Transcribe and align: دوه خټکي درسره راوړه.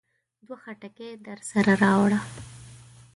دوه 0.45 0.57
خټکي 0.63 1.09
درسره 1.27 1.73
راوړه. 1.83 2.19